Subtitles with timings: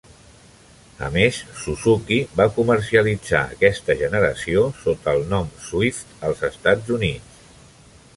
[1.07, 7.47] A més, Suzuki va comercialitzar aquesta generació sota el nom "Swift" als Estats Units.